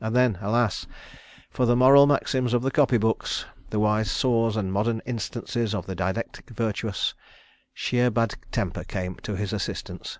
And 0.00 0.16
then—alas! 0.16 0.86
for 1.50 1.66
the 1.66 1.76
moral 1.76 2.06
maxims 2.06 2.54
of 2.54 2.62
the 2.62 2.70
copy 2.70 2.96
books, 2.96 3.44
the 3.68 3.78
wise 3.78 4.10
saws 4.10 4.56
and 4.56 4.72
modern 4.72 5.02
instances 5.04 5.74
of 5.74 5.84
the 5.84 5.94
didactic 5.94 6.48
virtuous—sheer 6.48 8.10
bad 8.10 8.36
temper 8.52 8.84
came 8.84 9.16
to 9.16 9.36
his 9.36 9.52
assistance. 9.52 10.18